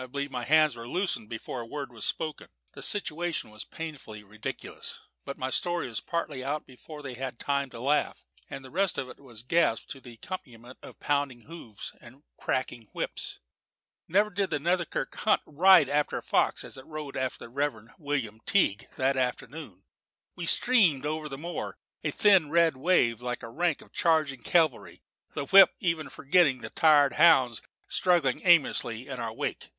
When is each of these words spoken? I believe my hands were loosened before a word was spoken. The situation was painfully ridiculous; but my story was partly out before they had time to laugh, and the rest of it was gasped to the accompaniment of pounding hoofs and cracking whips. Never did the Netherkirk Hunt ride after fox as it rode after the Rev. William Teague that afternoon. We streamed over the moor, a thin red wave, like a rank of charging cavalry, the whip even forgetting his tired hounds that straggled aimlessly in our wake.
I 0.00 0.06
believe 0.06 0.30
my 0.30 0.44
hands 0.44 0.76
were 0.76 0.86
loosened 0.86 1.28
before 1.28 1.60
a 1.60 1.66
word 1.66 1.92
was 1.92 2.04
spoken. 2.04 2.46
The 2.72 2.82
situation 2.84 3.50
was 3.50 3.64
painfully 3.64 4.22
ridiculous; 4.22 5.00
but 5.24 5.36
my 5.36 5.50
story 5.50 5.88
was 5.88 5.98
partly 5.98 6.44
out 6.44 6.64
before 6.64 7.02
they 7.02 7.14
had 7.14 7.40
time 7.40 7.68
to 7.70 7.80
laugh, 7.80 8.24
and 8.48 8.64
the 8.64 8.70
rest 8.70 8.96
of 8.96 9.08
it 9.08 9.18
was 9.18 9.42
gasped 9.42 9.90
to 9.90 10.00
the 10.00 10.12
accompaniment 10.12 10.78
of 10.84 11.00
pounding 11.00 11.46
hoofs 11.46 11.96
and 12.00 12.22
cracking 12.36 12.84
whips. 12.92 13.40
Never 14.06 14.30
did 14.30 14.50
the 14.50 14.60
Netherkirk 14.60 15.12
Hunt 15.16 15.42
ride 15.44 15.88
after 15.88 16.22
fox 16.22 16.62
as 16.62 16.78
it 16.78 16.86
rode 16.86 17.16
after 17.16 17.40
the 17.40 17.48
Rev. 17.48 17.88
William 17.98 18.38
Teague 18.46 18.86
that 18.98 19.16
afternoon. 19.16 19.82
We 20.36 20.46
streamed 20.46 21.06
over 21.06 21.28
the 21.28 21.36
moor, 21.38 21.76
a 22.04 22.12
thin 22.12 22.50
red 22.50 22.76
wave, 22.76 23.20
like 23.20 23.42
a 23.42 23.48
rank 23.50 23.82
of 23.82 23.92
charging 23.92 24.44
cavalry, 24.44 25.02
the 25.34 25.46
whip 25.46 25.72
even 25.80 26.08
forgetting 26.08 26.62
his 26.62 26.70
tired 26.76 27.14
hounds 27.14 27.62
that 27.62 27.68
straggled 27.88 28.40
aimlessly 28.44 29.08
in 29.08 29.18
our 29.18 29.32
wake. 29.32 29.70